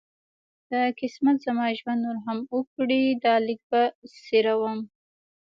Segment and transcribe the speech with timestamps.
[0.67, 2.87] که قسمت زما ژوند نور هم اوږد کړ
[3.23, 3.81] دا لیک به
[4.25, 4.77] څېرم.